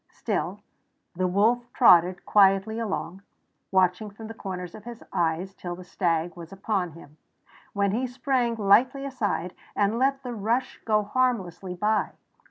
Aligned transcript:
Still 0.13 0.61
the 1.13 1.27
wolf 1.27 1.71
trotted 1.73 2.25
quietly 2.25 2.79
along, 2.79 3.21
watching 3.71 4.09
from 4.09 4.25
the 4.25 4.33
corners 4.33 4.73
of 4.73 4.83
his 4.83 5.03
eyes 5.13 5.53
till 5.53 5.75
the 5.75 5.83
stag 5.83 6.35
was 6.35 6.51
upon 6.51 6.93
him, 6.93 7.17
when 7.73 7.91
he 7.91 8.07
sprang 8.07 8.55
lightly 8.55 9.05
aside 9.05 9.53
and 9.75 9.99
let 9.99 10.23
the 10.23 10.33
rush 10.33 10.81
go 10.85 11.03
harmlessly 11.03 11.75
by. 11.75 12.13